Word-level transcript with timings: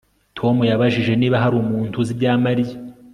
Tom 0.37 0.55
yabajije 0.69 1.13
niba 1.17 1.41
hari 1.43 1.55
umuntu 1.57 1.93
uzi 2.01 2.11
ibya 2.15 2.33
Mariya 2.43 2.75